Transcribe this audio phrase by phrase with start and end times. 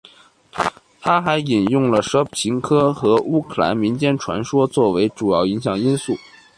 [0.99, 6.17] 他还引用了舍甫琴科和乌克兰民间传说作为主要影响因素。